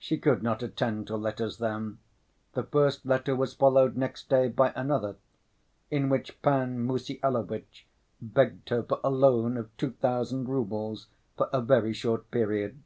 She 0.00 0.18
could 0.18 0.42
not 0.42 0.60
attend 0.64 1.06
to 1.06 1.16
letters 1.16 1.58
then. 1.58 1.98
The 2.54 2.64
first 2.64 3.06
letter 3.06 3.36
was 3.36 3.54
followed 3.54 3.96
next 3.96 4.28
day 4.28 4.48
by 4.48 4.72
another 4.74 5.14
in 5.88 6.08
which 6.08 6.42
Pan 6.42 6.80
Mussyalovitch 6.84 7.86
begged 8.20 8.70
her 8.70 8.82
for 8.82 8.98
a 9.04 9.10
loan 9.10 9.56
of 9.56 9.70
two 9.76 9.92
thousand 9.92 10.48
roubles 10.48 11.06
for 11.36 11.48
a 11.52 11.60
very 11.62 11.92
short 11.92 12.28
period. 12.32 12.82